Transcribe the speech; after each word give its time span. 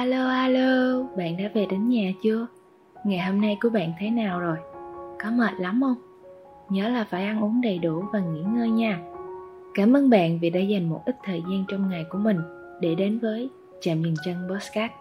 Alo 0.00 0.28
alo, 0.28 1.02
bạn 1.16 1.36
đã 1.36 1.44
về 1.54 1.66
đến 1.70 1.88
nhà 1.88 2.12
chưa? 2.22 2.46
Ngày 3.04 3.18
hôm 3.18 3.40
nay 3.40 3.58
của 3.62 3.68
bạn 3.70 3.92
thế 3.98 4.10
nào 4.10 4.40
rồi? 4.40 4.56
Có 5.22 5.30
mệt 5.30 5.54
lắm 5.58 5.80
không? 5.82 5.96
Nhớ 6.68 6.88
là 6.88 7.06
phải 7.10 7.24
ăn 7.24 7.44
uống 7.44 7.60
đầy 7.60 7.78
đủ 7.78 8.04
và 8.12 8.20
nghỉ 8.20 8.40
ngơi 8.40 8.70
nha. 8.70 8.98
Cảm 9.74 9.96
ơn 9.96 10.10
bạn 10.10 10.38
vì 10.38 10.50
đã 10.50 10.60
dành 10.60 10.90
một 10.90 11.02
ít 11.06 11.16
thời 11.24 11.42
gian 11.50 11.64
trong 11.68 11.90
ngày 11.90 12.04
của 12.10 12.18
mình 12.18 12.40
để 12.80 12.94
đến 12.94 13.18
với 13.18 13.50
Chạm 13.80 14.02
Dừng 14.02 14.14
Chân 14.24 14.36
Postcard. 14.50 14.94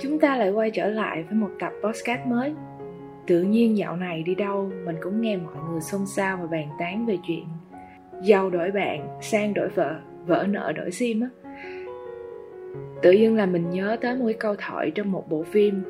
Chúng 0.00 0.18
ta 0.18 0.36
lại 0.36 0.50
quay 0.50 0.70
trở 0.70 0.86
lại 0.86 1.22
với 1.22 1.34
một 1.34 1.50
tập 1.60 1.72
postcard 1.84 2.22
mới. 2.26 2.54
Tự 3.26 3.42
nhiên 3.42 3.76
dạo 3.76 3.96
này 3.96 4.22
đi 4.22 4.34
đâu 4.34 4.70
mình 4.84 4.96
cũng 5.02 5.20
nghe 5.20 5.36
mọi 5.36 5.54
người 5.70 5.80
xôn 5.80 6.06
xao 6.06 6.36
và 6.36 6.46
bàn 6.46 6.68
tán 6.78 7.06
về 7.06 7.18
chuyện 7.26 7.44
giàu 8.22 8.50
đổi 8.50 8.70
bạn, 8.70 9.08
sang 9.20 9.54
đổi 9.54 9.68
vợ, 9.68 9.94
vỡ 10.26 10.46
nợ 10.48 10.72
đổi 10.72 10.90
sim 10.90 11.20
á. 11.20 11.28
Tự 13.02 13.12
nhiên 13.12 13.36
là 13.36 13.46
mình 13.46 13.70
nhớ 13.70 13.96
tới 14.00 14.16
một 14.16 14.24
cái 14.26 14.34
câu 14.34 14.54
thoại 14.58 14.90
trong 14.90 15.12
một 15.12 15.30
bộ 15.30 15.42
phim 15.42 15.82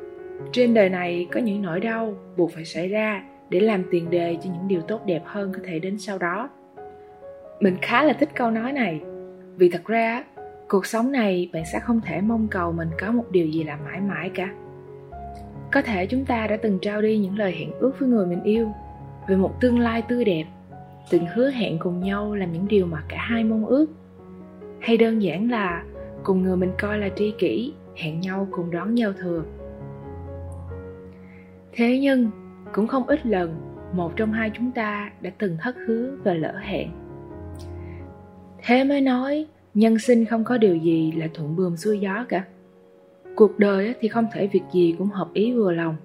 Trên 0.51 0.73
đời 0.73 0.89
này 0.89 1.27
có 1.31 1.39
những 1.39 1.61
nỗi 1.61 1.79
đau 1.79 2.13
buộc 2.37 2.51
phải 2.51 2.65
xảy 2.65 2.87
ra 2.87 3.23
để 3.49 3.59
làm 3.59 3.83
tiền 3.91 4.09
đề 4.09 4.37
cho 4.43 4.49
những 4.53 4.67
điều 4.67 4.81
tốt 4.81 5.05
đẹp 5.05 5.21
hơn 5.25 5.51
có 5.53 5.59
thể 5.63 5.79
đến 5.79 5.99
sau 5.99 6.17
đó. 6.17 6.49
Mình 7.59 7.77
khá 7.81 8.03
là 8.03 8.13
thích 8.13 8.29
câu 8.35 8.51
nói 8.51 8.71
này 8.71 9.01
vì 9.55 9.69
thật 9.69 9.85
ra 9.85 10.23
cuộc 10.69 10.85
sống 10.85 11.11
này 11.11 11.49
bạn 11.53 11.63
sẽ 11.73 11.79
không 11.79 12.01
thể 12.01 12.21
mong 12.21 12.47
cầu 12.51 12.71
mình 12.71 12.89
có 12.99 13.11
một 13.11 13.31
điều 13.31 13.47
gì 13.47 13.63
là 13.63 13.77
mãi 13.85 14.01
mãi 14.01 14.31
cả. 14.33 14.49
Có 15.71 15.81
thể 15.81 16.05
chúng 16.05 16.25
ta 16.25 16.47
đã 16.47 16.57
từng 16.57 16.79
trao 16.81 17.01
đi 17.01 17.17
những 17.17 17.37
lời 17.37 17.51
hẹn 17.51 17.71
ước 17.79 17.99
với 17.99 18.09
người 18.09 18.25
mình 18.25 18.43
yêu 18.43 18.71
về 19.27 19.35
một 19.35 19.61
tương 19.61 19.79
lai 19.79 20.01
tươi 20.01 20.25
đẹp 20.25 20.45
từng 21.09 21.25
hứa 21.35 21.49
hẹn 21.49 21.79
cùng 21.79 21.99
nhau 21.99 22.35
làm 22.35 22.51
những 22.51 22.67
điều 22.67 22.85
mà 22.85 23.03
cả 23.09 23.17
hai 23.19 23.43
mong 23.43 23.65
ước. 23.65 23.85
Hay 24.79 24.97
đơn 24.97 25.21
giản 25.21 25.51
là, 25.51 25.83
cùng 26.23 26.43
người 26.43 26.57
mình 26.57 26.71
coi 26.79 26.99
là 26.99 27.09
tri 27.15 27.33
kỷ, 27.37 27.73
hẹn 27.95 28.19
nhau 28.19 28.47
cùng 28.51 28.71
đón 28.71 28.97
giao 28.97 29.13
thừa. 29.13 29.43
Thế 31.71 31.99
nhưng, 31.99 32.29
cũng 32.73 32.87
không 32.87 33.07
ít 33.07 33.25
lần, 33.25 33.55
một 33.93 34.15
trong 34.15 34.31
hai 34.31 34.51
chúng 34.53 34.71
ta 34.71 35.11
đã 35.21 35.31
từng 35.37 35.57
thất 35.61 35.75
hứa 35.87 36.17
và 36.23 36.33
lỡ 36.33 36.57
hẹn. 36.61 36.89
Thế 38.65 38.83
mới 38.83 39.01
nói, 39.01 39.45
nhân 39.73 39.99
sinh 39.99 40.25
không 40.25 40.43
có 40.43 40.57
điều 40.57 40.75
gì 40.75 41.11
là 41.11 41.27
thuận 41.33 41.55
buồm 41.55 41.75
xuôi 41.75 41.99
gió 41.99 42.25
cả. 42.29 42.43
Cuộc 43.35 43.59
đời 43.59 43.95
thì 43.99 44.07
không 44.07 44.27
thể 44.33 44.47
việc 44.47 44.63
gì 44.73 44.95
cũng 44.97 45.09
hợp 45.09 45.27
ý 45.33 45.53
vừa 45.53 45.71
lòng 45.71 45.95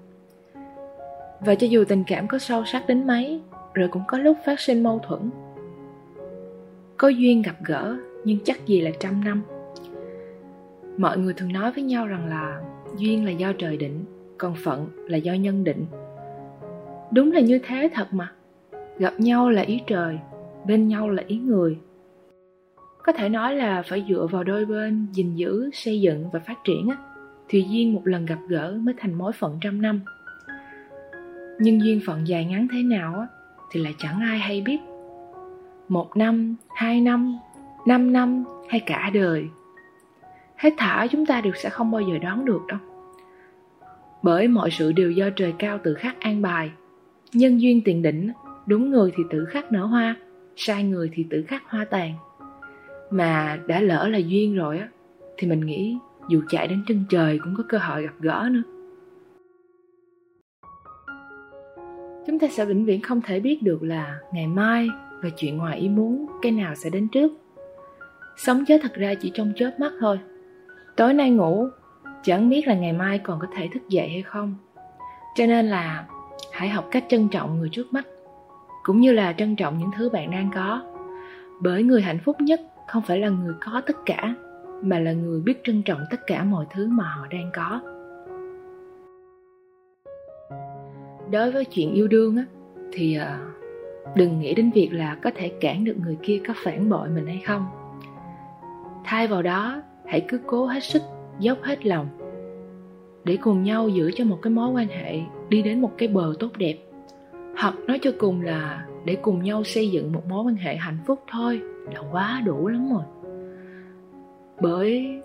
và 1.40 1.54
cho 1.54 1.66
dù 1.66 1.84
tình 1.84 2.04
cảm 2.06 2.28
có 2.28 2.38
sâu 2.38 2.64
sắc 2.64 2.86
đến 2.88 3.06
mấy, 3.06 3.40
rồi 3.74 3.88
cũng 3.88 4.02
có 4.08 4.18
lúc 4.18 4.36
phát 4.46 4.60
sinh 4.60 4.82
mâu 4.82 4.98
thuẫn. 4.98 5.30
Có 6.96 7.08
duyên 7.08 7.42
gặp 7.42 7.56
gỡ, 7.64 7.96
nhưng 8.24 8.38
chắc 8.44 8.66
gì 8.66 8.80
là 8.80 8.90
trăm 9.00 9.24
năm. 9.24 9.42
Mọi 10.96 11.18
người 11.18 11.34
thường 11.34 11.52
nói 11.52 11.72
với 11.72 11.84
nhau 11.84 12.06
rằng 12.06 12.26
là 12.26 12.62
duyên 12.96 13.24
là 13.24 13.30
do 13.30 13.52
trời 13.52 13.76
định, 13.76 14.04
còn 14.38 14.54
phận 14.64 14.88
là 15.06 15.16
do 15.16 15.32
nhân 15.32 15.64
định. 15.64 15.84
Đúng 17.12 17.32
là 17.32 17.40
như 17.40 17.58
thế 17.64 17.90
thật 17.94 18.06
mà. 18.10 18.32
Gặp 18.98 19.12
nhau 19.18 19.50
là 19.50 19.62
ý 19.62 19.80
trời, 19.86 20.18
bên 20.66 20.88
nhau 20.88 21.10
là 21.10 21.22
ý 21.26 21.36
người. 21.36 21.78
Có 23.02 23.12
thể 23.12 23.28
nói 23.28 23.56
là 23.56 23.82
phải 23.82 24.04
dựa 24.08 24.26
vào 24.30 24.44
đôi 24.44 24.64
bên 24.64 25.06
gìn 25.12 25.34
giữ, 25.34 25.70
xây 25.72 26.00
dựng 26.00 26.30
và 26.32 26.40
phát 26.40 26.64
triển 26.64 26.88
á, 26.88 26.96
thì 27.48 27.64
duyên 27.70 27.94
một 27.94 28.02
lần 28.04 28.26
gặp 28.26 28.38
gỡ 28.48 28.78
mới 28.80 28.94
thành 28.98 29.14
mối 29.14 29.32
phận 29.32 29.58
trăm 29.60 29.82
năm 29.82 30.00
nhưng 31.58 31.84
duyên 31.84 32.00
phận 32.06 32.28
dài 32.28 32.44
ngắn 32.44 32.66
thế 32.72 32.82
nào 32.82 33.14
á, 33.20 33.26
thì 33.70 33.80
lại 33.80 33.94
chẳng 33.98 34.20
ai 34.20 34.38
hay 34.38 34.60
biết. 34.60 34.78
Một 35.88 36.16
năm, 36.16 36.56
hai 36.74 37.00
năm 37.00 37.38
năm 37.86 38.12
năm 38.12 38.44
hay 38.68 38.80
cả 38.80 39.10
đời. 39.14 39.48
Hết 40.56 40.74
thả 40.76 41.06
chúng 41.06 41.26
ta 41.26 41.40
đều 41.40 41.52
sẽ 41.56 41.70
không 41.70 41.90
bao 41.90 42.00
giờ 42.00 42.18
đoán 42.18 42.44
được 42.44 42.60
đâu. 42.68 42.78
Bởi 44.22 44.48
mọi 44.48 44.70
sự 44.70 44.92
đều 44.92 45.10
do 45.10 45.30
trời 45.30 45.54
cao 45.58 45.78
tự 45.84 45.94
khắc 45.94 46.20
an 46.20 46.42
bài. 46.42 46.70
Nhân 47.32 47.60
duyên 47.60 47.80
tiền 47.84 48.02
định, 48.02 48.30
đúng 48.66 48.90
người 48.90 49.12
thì 49.16 49.22
tự 49.30 49.44
khắc 49.44 49.72
nở 49.72 49.84
hoa, 49.84 50.16
sai 50.56 50.84
người 50.84 51.10
thì 51.12 51.26
tự 51.30 51.44
khắc 51.48 51.62
hoa 51.68 51.84
tàn. 51.84 52.14
Mà 53.10 53.58
đã 53.66 53.80
lỡ 53.80 54.08
là 54.08 54.18
duyên 54.18 54.56
rồi 54.56 54.78
á, 54.78 54.88
thì 55.36 55.48
mình 55.48 55.60
nghĩ 55.60 55.98
dù 56.28 56.42
chạy 56.48 56.68
đến 56.68 56.82
chân 56.88 57.04
trời 57.08 57.38
cũng 57.38 57.54
có 57.56 57.62
cơ 57.68 57.78
hội 57.78 58.02
gặp 58.02 58.14
gỡ 58.20 58.48
nữa. 58.50 58.62
Chúng 62.28 62.38
ta 62.38 62.48
sẽ 62.50 62.64
vĩnh 62.64 62.84
viễn 62.84 63.02
không 63.02 63.20
thể 63.20 63.40
biết 63.40 63.62
được 63.62 63.82
là 63.82 64.18
ngày 64.32 64.46
mai 64.46 64.88
và 65.22 65.28
chuyện 65.36 65.56
ngoài 65.56 65.78
ý 65.78 65.88
muốn 65.88 66.26
cái 66.42 66.52
nào 66.52 66.74
sẽ 66.74 66.90
đến 66.90 67.08
trước. 67.08 67.32
Sống 68.36 68.64
chết 68.66 68.80
thật 68.82 68.94
ra 68.94 69.14
chỉ 69.14 69.30
trong 69.34 69.52
chớp 69.56 69.70
mắt 69.80 69.92
thôi. 70.00 70.18
Tối 70.96 71.14
nay 71.14 71.30
ngủ, 71.30 71.68
chẳng 72.22 72.48
biết 72.48 72.66
là 72.66 72.74
ngày 72.74 72.92
mai 72.92 73.18
còn 73.18 73.40
có 73.40 73.46
thể 73.56 73.68
thức 73.74 73.88
dậy 73.88 74.08
hay 74.08 74.22
không. 74.22 74.54
Cho 75.36 75.46
nên 75.46 75.66
là 75.66 76.06
hãy 76.52 76.68
học 76.68 76.88
cách 76.90 77.04
trân 77.08 77.28
trọng 77.28 77.58
người 77.58 77.68
trước 77.72 77.92
mắt, 77.92 78.06
cũng 78.82 79.00
như 79.00 79.12
là 79.12 79.32
trân 79.32 79.56
trọng 79.56 79.78
những 79.78 79.90
thứ 79.96 80.08
bạn 80.08 80.30
đang 80.30 80.50
có. 80.54 80.82
Bởi 81.60 81.82
người 81.82 82.02
hạnh 82.02 82.18
phúc 82.24 82.40
nhất 82.40 82.60
không 82.88 83.02
phải 83.02 83.18
là 83.18 83.28
người 83.28 83.54
có 83.60 83.82
tất 83.86 83.96
cả, 84.06 84.34
mà 84.82 84.98
là 84.98 85.12
người 85.12 85.40
biết 85.40 85.60
trân 85.64 85.82
trọng 85.82 86.00
tất 86.10 86.20
cả 86.26 86.44
mọi 86.44 86.66
thứ 86.74 86.86
mà 86.86 87.04
họ 87.04 87.26
đang 87.30 87.50
có. 87.54 87.80
Đối 91.30 91.50
với 91.50 91.64
chuyện 91.64 91.94
yêu 91.94 92.08
đương 92.08 92.36
á, 92.36 92.44
thì 92.92 93.14
ờ, 93.14 93.38
đừng 94.14 94.40
nghĩ 94.40 94.54
đến 94.54 94.70
việc 94.70 94.88
là 94.92 95.16
có 95.22 95.30
thể 95.34 95.48
cản 95.60 95.84
được 95.84 95.96
người 96.04 96.16
kia 96.22 96.40
có 96.46 96.54
phản 96.64 96.88
bội 96.88 97.08
mình 97.08 97.26
hay 97.26 97.42
không. 97.46 97.66
Thay 99.04 99.26
vào 99.26 99.42
đó, 99.42 99.82
hãy 100.06 100.24
cứ 100.28 100.40
cố 100.46 100.66
hết 100.66 100.84
sức, 100.84 101.02
dốc 101.38 101.58
hết 101.62 101.86
lòng 101.86 102.08
để 103.24 103.36
cùng 103.36 103.62
nhau 103.62 103.88
giữ 103.88 104.10
cho 104.14 104.24
một 104.24 104.38
cái 104.42 104.50
mối 104.50 104.70
quan 104.70 104.88
hệ 104.88 105.20
đi 105.48 105.62
đến 105.62 105.80
một 105.80 105.92
cái 105.98 106.08
bờ 106.08 106.32
tốt 106.38 106.48
đẹp. 106.58 106.76
Hoặc 107.60 107.74
nói 107.86 107.98
cho 108.02 108.10
cùng 108.18 108.42
là 108.42 108.86
để 109.04 109.16
cùng 109.22 109.42
nhau 109.42 109.64
xây 109.64 109.90
dựng 109.90 110.12
một 110.12 110.22
mối 110.28 110.44
quan 110.44 110.56
hệ 110.56 110.76
hạnh 110.76 110.98
phúc 111.06 111.22
thôi, 111.30 111.60
là 111.94 112.00
quá 112.12 112.42
đủ 112.44 112.68
lắm 112.68 112.88
rồi. 112.92 113.02
Bởi 114.60 115.20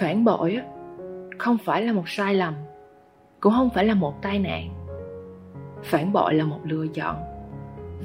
phản 0.00 0.24
bội 0.24 0.54
á, 0.54 0.64
không 1.38 1.58
phải 1.64 1.82
là 1.82 1.92
một 1.92 2.08
sai 2.08 2.34
lầm, 2.34 2.54
cũng 3.40 3.52
không 3.56 3.70
phải 3.74 3.84
là 3.84 3.94
một 3.94 4.22
tai 4.22 4.38
nạn 4.38 4.83
phản 5.84 6.12
bội 6.12 6.34
là 6.34 6.44
một 6.44 6.60
lựa 6.64 6.86
chọn. 6.86 7.16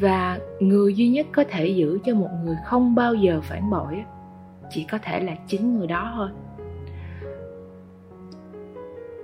Và 0.01 0.40
người 0.59 0.94
duy 0.94 1.07
nhất 1.07 1.28
có 1.31 1.44
thể 1.50 1.67
giữ 1.67 2.00
cho 2.06 2.16
một 2.16 2.29
người 2.44 2.56
không 2.66 2.95
bao 2.95 3.16
giờ 3.16 3.40
phản 3.44 3.69
bội 3.69 4.03
chỉ 4.69 4.84
có 4.84 4.97
thể 4.97 5.19
là 5.19 5.35
chính 5.47 5.78
người 5.78 5.88
đó 5.88 6.12
thôi. 6.16 6.29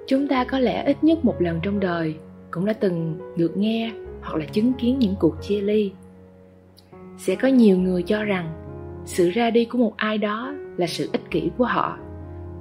Chúng 0.08 0.28
ta 0.28 0.44
có 0.44 0.60
lẽ 0.60 0.84
ít 0.84 1.04
nhất 1.04 1.26
một 1.26 1.42
lần 1.42 1.60
trong 1.64 1.80
đời 1.80 2.16
cũng 2.52 2.66
đã 2.66 2.74
từng 2.74 3.20
được 3.38 3.58
nghe 3.58 3.92
hoặc 4.22 4.38
là 4.38 4.46
chứng 4.46 4.74
kiến 4.74 5.00
những 5.00 5.16
cuộc 5.20 5.36
chia 5.42 5.62
ly. 5.62 5.92
Sẽ 7.18 7.36
có 7.36 7.48
nhiều 7.48 7.78
người 7.78 8.04
cho 8.04 8.24
rằng 8.24 8.54
sự 9.06 9.30
ra 9.30 9.50
đi 9.50 9.66
của 9.66 9.78
một 9.78 9.94
ai 9.98 10.18
đó 10.18 10.54
là 10.78 10.88
sự 10.88 11.10
ích 11.12 11.32
kỷ 11.32 11.50
của 11.58 11.66
họ, 11.66 11.98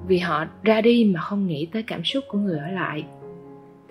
vì 0.06 0.18
họ 0.18 0.44
ra 0.62 0.80
đi 0.80 1.10
mà 1.14 1.20
không 1.20 1.46
nghĩ 1.46 1.66
tới 1.66 1.82
cảm 1.82 2.04
xúc 2.04 2.24
của 2.28 2.38
người 2.38 2.58
ở 2.58 2.70
lại. 2.70 3.04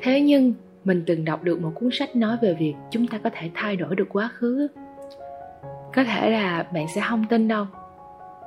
Thế 0.01 0.21
nhưng 0.21 0.53
mình 0.83 1.03
từng 1.05 1.25
đọc 1.25 1.43
được 1.43 1.61
một 1.61 1.71
cuốn 1.75 1.89
sách 1.91 2.15
nói 2.15 2.37
về 2.41 2.55
việc 2.59 2.73
chúng 2.91 3.07
ta 3.07 3.17
có 3.17 3.29
thể 3.33 3.49
thay 3.53 3.75
đổi 3.75 3.95
được 3.95 4.07
quá 4.09 4.29
khứ. 4.33 4.67
Có 5.95 6.03
thể 6.03 6.29
là 6.29 6.67
bạn 6.73 6.85
sẽ 6.95 7.01
không 7.09 7.25
tin 7.29 7.47
đâu. 7.47 7.65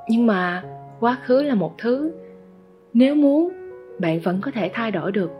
Nhưng 0.09 0.27
mà 0.27 0.63
quá 0.99 1.17
khứ 1.23 1.41
là 1.41 1.55
một 1.55 1.75
thứ. 1.77 2.11
Nếu 2.93 3.15
muốn, 3.15 3.49
bạn 3.99 4.19
vẫn 4.19 4.41
có 4.41 4.51
thể 4.51 4.71
thay 4.73 4.91
đổi 4.91 5.11
được. 5.11 5.31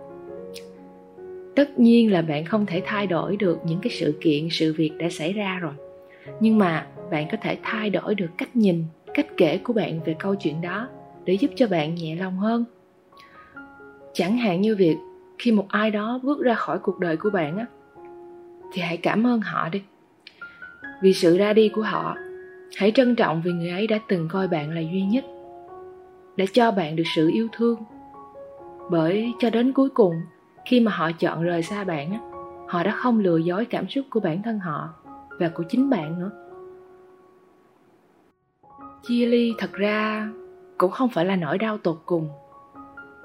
Tất 1.55 1.79
nhiên 1.79 2.11
là 2.11 2.21
bạn 2.21 2.45
không 2.45 2.65
thể 2.65 2.81
thay 2.85 3.07
đổi 3.07 3.37
được 3.37 3.59
những 3.65 3.79
cái 3.81 3.91
sự 3.91 4.17
kiện, 4.21 4.47
sự 4.51 4.73
việc 4.73 4.91
đã 4.97 5.09
xảy 5.09 5.33
ra 5.33 5.59
rồi. 5.61 5.73
Nhưng 6.39 6.57
mà 6.57 6.87
bạn 7.11 7.27
có 7.31 7.37
thể 7.41 7.57
thay 7.63 7.89
đổi 7.89 8.15
được 8.15 8.29
cách 8.37 8.55
nhìn, 8.55 8.83
cách 9.13 9.27
kể 9.37 9.57
của 9.57 9.73
bạn 9.73 9.99
về 10.05 10.15
câu 10.19 10.35
chuyện 10.35 10.61
đó 10.61 10.87
để 11.25 11.33
giúp 11.33 11.51
cho 11.55 11.67
bạn 11.67 11.95
nhẹ 11.95 12.15
lòng 12.15 12.37
hơn. 12.37 12.65
Chẳng 14.13 14.37
hạn 14.37 14.61
như 14.61 14.75
việc 14.75 14.97
khi 15.39 15.51
một 15.51 15.65
ai 15.69 15.91
đó 15.91 16.19
bước 16.23 16.41
ra 16.41 16.53
khỏi 16.53 16.79
cuộc 16.79 16.99
đời 16.99 17.17
của 17.17 17.29
bạn 17.29 17.57
á, 17.57 17.65
thì 18.73 18.81
hãy 18.81 18.97
cảm 18.97 19.27
ơn 19.27 19.41
họ 19.41 19.69
đi. 19.69 19.83
Vì 21.01 21.13
sự 21.13 21.37
ra 21.37 21.53
đi 21.53 21.69
của 21.69 21.81
họ, 21.81 22.15
hãy 22.77 22.91
trân 22.95 23.15
trọng 23.15 23.41
vì 23.45 23.51
người 23.51 23.69
ấy 23.69 23.87
đã 23.87 23.99
từng 24.07 24.27
coi 24.31 24.47
bạn 24.47 24.71
là 24.71 24.81
duy 24.81 25.01
nhất, 25.01 25.25
đã 26.37 26.45
cho 26.53 26.71
bạn 26.71 26.95
được 26.95 27.03
sự 27.15 27.29
yêu 27.33 27.47
thương. 27.51 27.79
Bởi 28.89 29.33
cho 29.39 29.49
đến 29.49 29.73
cuối 29.73 29.89
cùng, 29.89 30.21
khi 30.65 30.79
mà 30.79 30.91
họ 30.91 31.11
chọn 31.11 31.43
rời 31.43 31.63
xa 31.63 31.83
bạn 31.83 32.11
á, 32.11 32.19
họ 32.67 32.83
đã 32.83 32.91
không 32.91 33.19
lừa 33.19 33.37
dối 33.37 33.65
cảm 33.65 33.89
xúc 33.89 34.05
của 34.09 34.19
bản 34.19 34.41
thân 34.43 34.59
họ 34.59 34.89
và 35.39 35.49
của 35.49 35.63
chính 35.69 35.89
bạn 35.89 36.19
nữa. 36.19 36.31
Chia 39.03 39.25
ly 39.25 39.53
thật 39.57 39.73
ra 39.73 40.29
cũng 40.77 40.91
không 40.91 41.09
phải 41.09 41.25
là 41.25 41.35
nỗi 41.35 41.57
đau 41.57 41.77
tột 41.77 41.97
cùng 42.05 42.29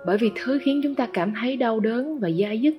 bởi 0.06 0.18
vì 0.18 0.32
thứ 0.34 0.58
khiến 0.62 0.80
chúng 0.82 0.94
ta 0.94 1.06
cảm 1.12 1.32
thấy 1.40 1.56
đau 1.56 1.80
đớn 1.80 2.18
và 2.18 2.30
dai 2.30 2.60
dứt 2.60 2.74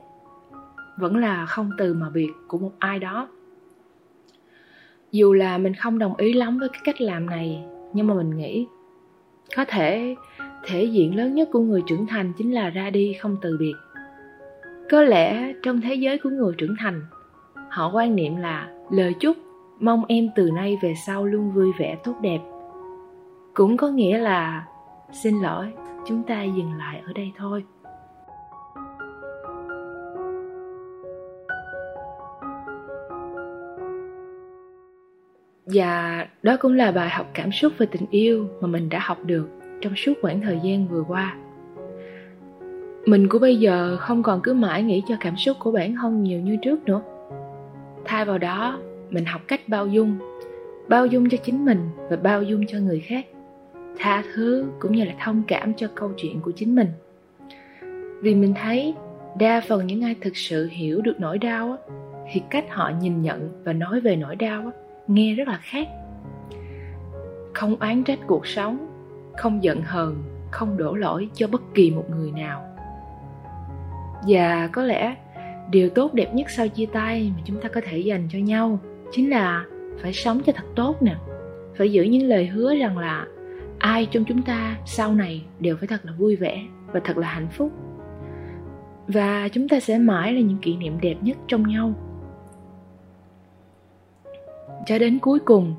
vẫn 0.98 1.18
là 1.18 1.46
không 1.46 1.70
từ 1.78 1.94
mà 1.94 2.10
biệt 2.10 2.30
của 2.48 2.58
một 2.58 2.72
ai 2.80 3.00
đó. 3.00 3.28
Dù 5.12 5.34
là 5.34 5.58
mình 5.58 5.74
không 5.74 6.00
đồng 6.00 6.16
ý 6.16 6.34
lắm 6.34 6.60
với 6.60 6.70
cái 6.70 6.81
cách 6.84 7.02
làm 7.02 7.25
này, 7.25 7.64
nhưng 7.94 8.08
mà 8.08 8.14
mình 8.14 8.38
nghĩ 8.38 8.68
có 9.56 9.66
thể 9.66 10.16
thể 10.64 10.84
diện 10.84 11.16
lớn 11.16 11.34
nhất 11.34 11.50
của 11.52 11.60
người 11.60 11.81
trưởng 11.88 12.08
thành 12.08 12.34
chính 12.38 12.54
là 12.54 12.70
ra 12.70 12.90
đi 12.90 13.14
không 13.14 13.38
từ 13.42 13.58
biệt. 13.58 13.74
Có 14.92 15.04
lẽ 15.04 15.54
trong 15.64 15.81
thế 15.81 15.96
giới 15.96 16.18
của 16.18 16.30
người 16.30 16.54
trưởng 16.58 16.75
thành, 16.80 17.02
họ 17.70 17.92
quan 17.94 18.16
niệm 18.16 18.36
là 18.36 18.70
lời 18.92 19.14
chúc 19.20 19.38
mong 19.80 20.06
em 20.08 20.30
từ 20.36 20.52
nay 20.52 20.78
về 20.81 20.94
sau 21.08 21.25
luôn 21.25 21.52
vui 21.52 21.72
vẻ, 21.80 21.98
tốt 22.04 22.16
đẹp. 22.22 22.40
Cũng 23.54 23.78
có 23.78 23.90
nghĩa 23.90 24.18
là 24.18 24.66
xin 25.24 25.42
lỗi 25.42 25.72
chúng 26.08 26.24
ta 26.24 26.44
dừng 26.44 26.74
lại 26.74 27.02
ở 27.06 27.14
đây 27.14 27.32
thôi. 27.38 27.64
Và 35.66 36.28
đó 36.44 36.58
cũng 36.60 36.74
là 36.74 36.92
bài 36.92 37.10
học 37.10 37.28
cảm 37.34 37.52
xúc 37.52 37.74
về 37.78 37.86
tình 37.86 38.06
yêu 38.10 38.48
mà 38.62 38.68
mình 38.68 38.90
đã 38.90 39.00
học 39.00 39.18
được 39.24 39.50
trong 39.82 39.96
suốt 39.96 40.14
khoảng 40.22 40.42
thời 40.42 40.60
gian 40.64 40.88
vừa 40.88 41.04
qua. 41.08 41.36
Mình 43.06 43.30
của 43.30 43.40
bây 43.40 43.56
giờ 43.56 43.98
không 44.00 44.24
còn 44.24 44.42
cứ 44.44 44.54
mãi 44.54 44.84
nghĩ 44.84 45.04
cho 45.08 45.16
cảm 45.20 45.38
xúc 45.38 45.58
của 45.60 45.72
bản 45.72 45.96
thân 45.96 46.24
nhiều 46.24 46.40
như 46.40 46.58
trước 46.62 46.86
nữa. 46.86 47.02
Thay 48.06 48.26
vào 48.26 48.38
đó, 48.38 48.80
mình 49.10 49.26
học 49.26 49.42
cách 49.48 49.62
bao 49.68 49.88
dung. 49.88 50.18
Bao 50.88 51.06
dung 51.06 51.30
cho 51.30 51.38
chính 51.38 51.66
mình 51.66 51.90
và 52.10 52.16
bao 52.16 52.44
dung 52.44 52.68
cho 52.68 52.78
người 52.80 53.00
khác 53.00 53.26
tha 54.00 54.24
thứ 54.34 54.66
cũng 54.80 54.92
như 54.92 55.04
là 55.04 55.13
thông 55.24 55.44
cảm 55.48 55.74
cho 55.74 55.88
câu 55.95 56.12
chuyện 56.18 56.42
của 56.42 56.51
chính 56.51 56.75
mình. 56.75 56.88
Vì 58.22 58.36
mình 58.36 58.54
thấy 58.62 58.94
đa 59.40 59.62
phần 59.68 59.88
những 59.88 60.04
ai 60.04 60.16
thực 60.22 60.38
sự 60.38 60.68
hiểu 60.72 61.01
được 61.01 61.19
nỗi 61.19 61.38
đau 61.38 61.78
thì 62.31 62.42
cách 62.50 62.66
họ 62.69 62.92
nhìn 63.01 63.22
nhận 63.22 63.63
và 63.63 63.74
nói 63.74 64.00
về 64.01 64.16
nỗi 64.16 64.36
đau 64.36 64.72
nghe 65.07 65.36
rất 65.36 65.48
là 65.48 65.60
khác. 65.62 65.88
Không 67.54 67.75
oán 67.80 68.04
trách 68.04 68.19
cuộc 68.28 68.48
sống, 68.48 68.88
không 69.38 69.63
giận 69.63 69.81
hờn, 69.81 70.24
không 70.51 70.78
đổ 70.78 70.96
lỗi 70.96 71.30
cho 71.34 71.48
bất 71.48 71.62
kỳ 71.74 71.92
một 71.92 72.06
người 72.10 72.31
nào. 72.31 72.63
Và 74.28 74.68
có 74.68 74.84
lẽ 74.84 75.16
điều 75.69 75.89
tốt 75.89 76.13
đẹp 76.13 76.34
nhất 76.34 76.50
sau 76.50 76.68
chia 76.68 76.86
tay 76.86 77.31
mà 77.36 77.42
chúng 77.46 77.62
ta 77.62 77.69
có 77.69 77.81
thể 77.86 77.98
dành 77.98 78.28
cho 78.31 78.39
nhau 78.39 78.80
chính 79.12 79.30
là 79.30 79.66
phải 80.01 80.13
sống 80.13 80.42
cho 80.46 80.54
thật 80.56 80.66
tốt 80.75 81.01
nè, 81.01 81.16
phải 81.78 81.92
giữ 81.92 82.04
những 82.04 82.28
lời 82.28 82.48
hứa 82.48 82.75
rằng 82.75 82.98
là 82.98 83.28
ai 83.84 84.08
trong 84.12 84.26
chúng 84.26 84.42
ta 84.42 84.78
sau 84.86 85.14
này 85.14 85.44
đều 85.60 85.78
phải 85.78 85.88
thật 85.88 86.06
là 86.06 86.12
vui 86.18 86.36
vẻ 86.36 86.64
và 86.92 87.00
thật 87.04 87.18
là 87.18 87.28
hạnh 87.28 87.48
phúc. 87.52 87.72
Và 89.08 89.48
chúng 89.48 89.70
ta 89.70 89.80
sẽ 89.80 89.98
mãi 89.98 90.34
là 90.34 90.42
những 90.42 90.58
kỷ 90.58 90.76
niệm 90.76 90.98
đẹp 91.02 91.16
nhất 91.22 91.38
trong 91.48 91.68
nhau. 91.68 91.94
Cho 94.86 95.00
đến 95.00 95.20
cuối 95.20 95.40
cùng, 95.40 95.76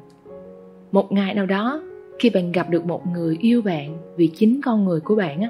một 0.93 1.13
ngày 1.13 1.35
nào 1.35 1.47
đó, 1.47 1.83
khi 2.19 2.31
bạn 2.31 2.53
gặp 2.53 2.71
được 2.71 2.87
một 2.87 3.07
người 3.07 3.37
yêu 3.41 3.63
bạn 3.63 3.97
vì 4.17 4.27
chính 4.27 4.61
con 4.65 4.85
người 4.85 5.01
của 5.01 5.15
bạn 5.15 5.41
á, 5.41 5.49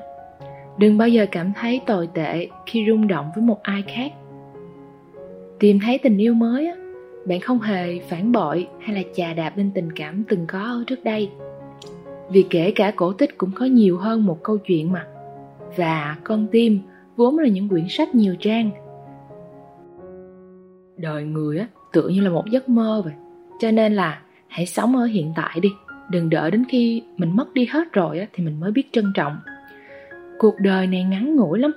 đừng 0.79 0.99
bao 0.99 1.09
giờ 1.09 1.27
cảm 1.31 1.53
thấy 1.57 1.81
tồi 1.87 2.09
tệ 2.15 2.49
khi 2.67 2.85
rung 2.89 3.07
động 3.07 3.31
với 3.35 3.45
một 3.45 3.63
ai 3.63 3.83
khác. 3.83 4.13
Tìm 5.59 5.79
thấy 5.85 5.99
tình 5.99 6.19
yêu 6.19 6.35
mới 6.35 6.67
á, 6.67 6.75
bạn 7.27 7.41
không 7.41 7.61
hề 7.61 7.99
phản 7.99 8.33
bội 8.33 8.69
hay 8.81 8.95
là 8.95 9.03
chà 9.15 9.35
đạp 9.35 9.57
lên 9.57 9.71
tình 9.75 9.93
cảm 9.93 10.25
từng 10.29 10.47
có 10.47 10.63
ở 10.63 10.85
trước 10.87 11.05
đây 11.05 11.31
vì 12.31 12.47
kể 12.51 12.71
cả 12.71 12.93
cổ 12.97 13.13
tích 13.13 13.39
cũng 13.39 13.51
có 13.55 13.67
nhiều 13.67 13.99
hơn 13.99 14.27
một 14.27 14.43
câu 14.43 14.59
chuyện 14.59 14.93
mà. 14.93 15.07
Và 15.77 16.17
con 16.25 16.47
tim 16.53 16.81
vốn 17.17 17.39
là 17.39 17.49
những 17.49 17.69
quyển 17.69 17.89
sách 17.89 18.15
nhiều 18.15 18.35
trang. 18.41 18.71
Đời 20.97 21.25
người 21.25 21.59
á 21.59 21.67
tựa 21.93 22.09
như 22.09 22.21
là 22.21 22.31
một 22.31 22.45
giấc 22.51 22.69
mơ 22.69 23.03
vậy. 23.05 23.15
Cho 23.61 23.71
nên 23.71 23.95
là 23.95 24.23
hãy 24.49 24.67
sống 24.67 24.97
ở 24.97 25.05
hiện 25.05 25.33
tại 25.37 25.61
đi. 25.61 25.69
Đừng 26.11 26.31
đợi 26.31 26.51
đến 26.51 26.65
khi 26.69 27.03
mình 27.17 27.37
mất 27.37 27.55
đi 27.55 27.67
hết 27.67 27.93
rồi 27.93 28.19
á, 28.19 28.27
thì 28.33 28.45
mình 28.45 28.61
mới 28.61 28.73
biết 28.73 28.93
trân 28.93 29.13
trọng. 29.15 29.37
Cuộc 30.39 30.55
đời 30.59 30.87
này 30.87 31.05
ngắn 31.05 31.37
ngủi 31.37 31.59
lắm. 31.59 31.73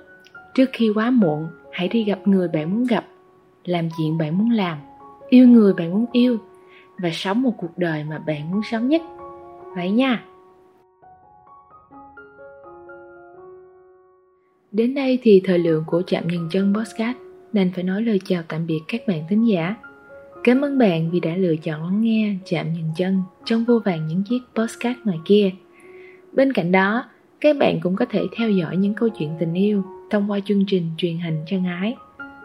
Trước 0.55 0.69
khi 0.73 0.89
quá 0.95 1.09
muộn 1.09 1.47
hãy 1.71 1.87
đi 1.87 2.03
gặp 2.03 2.19
người 2.27 2.47
bạn 2.47 2.73
muốn 2.73 2.83
gặp. 2.83 3.05
Làm 3.65 3.89
chuyện 3.97 4.17
bạn 4.17 4.37
muốn 4.37 4.51
làm. 4.51 4.77
Yêu 5.29 5.47
người 5.47 5.73
bạn 5.73 5.91
muốn 5.91 6.05
yêu. 6.11 6.37
Và 6.97 7.09
sống 7.13 7.41
một 7.41 7.53
cuộc 7.57 7.77
đời 7.77 8.03
mà 8.03 8.19
bạn 8.19 8.51
muốn 8.51 8.61
sống 8.71 8.87
nhất. 8.87 9.01
Vậy 9.75 9.91
nha. 9.91 10.23
Đến 14.71 14.93
đây 14.93 15.19
thì 15.21 15.41
thời 15.43 15.59
lượng 15.59 15.83
của 15.87 16.01
chạm 16.07 16.27
nhìn 16.27 16.49
chân 16.51 16.73
podcast 16.73 17.17
nên 17.53 17.71
phải 17.75 17.83
nói 17.83 18.01
lời 18.01 18.19
chào 18.25 18.43
tạm 18.47 18.67
biệt 18.67 18.79
các 18.87 19.01
bạn 19.07 19.23
thính 19.29 19.47
giả 19.47 19.75
Cảm 20.43 20.61
ơn 20.61 20.77
bạn 20.77 21.11
vì 21.11 21.19
đã 21.19 21.35
lựa 21.35 21.55
chọn 21.55 21.83
lắng 21.83 22.01
nghe 22.01 22.35
chạm 22.45 22.73
nhìn 22.73 22.85
chân 22.95 23.21
trong 23.45 23.65
vô 23.65 23.79
vàng 23.85 24.07
những 24.07 24.23
chiếc 24.23 24.39
podcast 24.55 24.97
ngoài 25.03 25.19
kia. 25.25 25.51
Bên 26.33 26.53
cạnh 26.53 26.71
đó, 26.71 27.05
các 27.41 27.57
bạn 27.57 27.79
cũng 27.79 27.95
có 27.95 28.05
thể 28.05 28.21
theo 28.37 28.49
dõi 28.49 28.77
những 28.77 28.93
câu 28.93 29.09
chuyện 29.09 29.29
tình 29.39 29.53
yêu 29.53 29.83
thông 30.09 30.31
qua 30.31 30.39
chương 30.45 30.65
trình 30.67 30.91
truyền 30.97 31.17
hình 31.17 31.39
chân 31.47 31.65
ái 31.65 31.95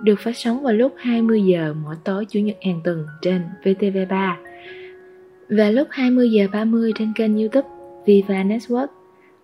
được 0.02 0.20
phát 0.20 0.36
sóng 0.36 0.62
vào 0.62 0.72
lúc 0.72 0.94
20 0.98 1.42
giờ 1.42 1.74
mỗi 1.84 1.94
tối 2.04 2.24
chủ 2.24 2.40
nhật 2.40 2.56
hàng 2.64 2.80
tuần 2.84 3.06
trên 3.22 3.42
VTV3 3.62 4.34
và 5.48 5.70
lúc 5.70 5.88
20 5.90 6.30
giờ 6.30 6.46
30 6.52 6.92
trên 6.98 7.12
kênh 7.16 7.36
YouTube 7.36 7.69
Viva 8.06 8.42
Network. 8.42 8.86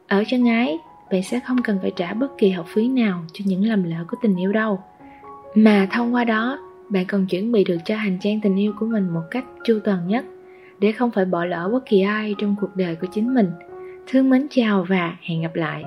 Ở 0.07 0.25
chân 0.29 0.49
ái, 0.49 0.79
bạn 1.11 1.23
sẽ 1.23 1.41
không 1.41 1.63
cần 1.63 1.79
phải 1.83 1.93
trả 1.97 2.15
bất 2.15 2.39
kỳ 2.39 2.51
học 2.51 2.67
phí 2.69 2.89
nào 2.89 3.25
cho 3.33 3.45
những 3.49 3.65
lầm 3.65 3.83
lỡ 3.83 4.05
của 4.09 4.17
tình 4.23 4.37
yêu 4.37 4.53
đâu. 4.53 4.83
Mà 5.55 5.87
thông 5.91 6.15
qua 6.15 6.25
đó, 6.25 6.59
bạn 6.89 7.07
còn 7.07 7.27
chuẩn 7.27 7.53
bị 7.53 7.65
được 7.65 7.79
cho 7.85 7.97
hành 7.97 8.19
trang 8.21 8.41
tình 8.41 8.57
yêu 8.57 8.73
của 8.79 8.87
mình 8.87 9.09
một 9.09 9.23
cách 9.31 9.45
chu 9.65 9.79
toàn 9.85 10.09
nhất 10.09 10.25
để 10.79 10.93
không 10.93 11.11
phải 11.11 11.25
bỏ 11.25 11.45
lỡ 11.45 11.71
bất 11.73 11.87
kỳ 11.87 12.01
ai 12.01 12.35
trong 12.39 12.57
cuộc 12.61 12.77
đời 12.77 12.97
của 12.97 13.07
chính 13.13 13.35
mình 13.35 13.51
thương 14.07 14.31
mến 14.31 14.47
chào 14.51 14.87
và 14.89 15.17
hẹn 15.23 15.43
gặp 15.43 15.55
lại 15.55 15.85